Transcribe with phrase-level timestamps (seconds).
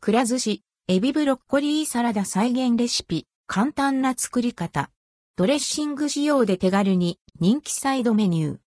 [0.00, 4.90] くら寿司、エビブロッコリーサラダ再現レシピ、簡単な作り方。
[5.36, 8.58] ドレッシング仕様で手軽に人気サイドメニュー。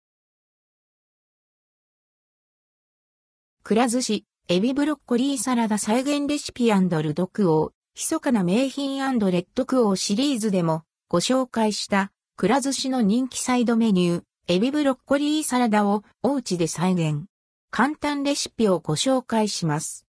[3.62, 9.04] くら寿司、エビブロッコリーサラダ再現レシピルドクオー、密かな名品レ
[9.38, 17.26] ッドクオーシリーズでもご紹介したくら寿司の人気サイドメニュー、エビブロッコリーサラダをお家で再現。
[17.70, 20.09] 簡単レシピをご紹介します。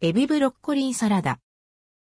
[0.00, 1.40] エビブロッコリーサラダ。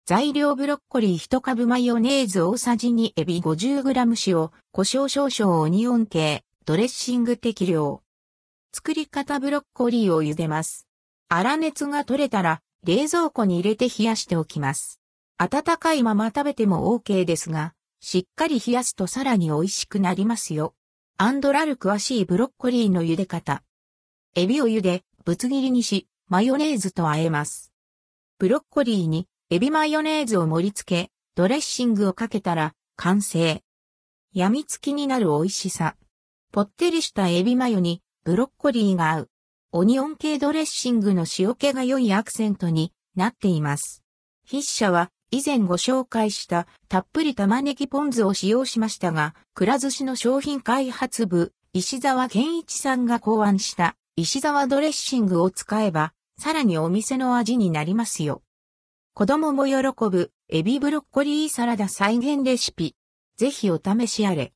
[0.06, 8.02] 材料ブロッコリー1株マヨネーズ大さじ2エビ 50g 塩、胡椒少々オニオン系、ドレッシング適量。
[8.74, 10.90] 作り方ブロッコリーを茹でます。
[11.30, 15.00] 粗熱が取れたら、冷蔵庫に入れて冷やしておきます。
[15.38, 20.74] 温かいまま食べても OK ですが、しっかり冷やすとさらに美味しくなりますよ。
[21.16, 23.64] アンドラル詳しいブロッコリーの茹で方。
[24.36, 27.72] エビを茹で、ぶつ切りにし、マヨネーズと和えます。
[28.46, 33.64] ブロッコリーにエビマヨネーズを盛り付け、ドレッシングをかけたら完成。
[34.36, 35.96] 病みつきになる美味しさ。
[36.52, 39.30] ぽってりしたエビマヨにブロッコリーが合う。
[39.72, 44.04] オニオン系ドレッシングの塩気が良いアクセントになっています。
[44.48, 58.42] 筆者は以前ご紹介したたっぷり玉ねぎポン酢を使用しましたが、くら寿司の商品開発部、石沢健一さんが考案した石沢ドレッシングを使えば、さらにお店の味になりますよ。
[59.14, 59.76] 子供も喜
[60.10, 62.96] ぶエビブロッコリーサラダ再現レシピ。
[63.38, 64.55] ぜひお試しあれ。